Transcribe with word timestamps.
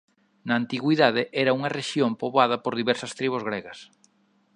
Na 0.47 0.53
antigüidade 0.61 1.23
era 1.43 1.55
unha 1.57 1.73
rexión 1.79 2.11
poboada 2.21 2.57
por 2.63 2.73
diversas 2.81 3.15
tribos 3.19 3.43
gregas. 3.49 3.79